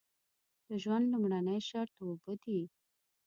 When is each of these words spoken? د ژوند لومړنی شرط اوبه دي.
د 0.67 0.69
ژوند 0.83 1.05
لومړنی 1.13 1.59
شرط 1.69 1.93
اوبه 2.03 2.33
دي. 2.43 2.61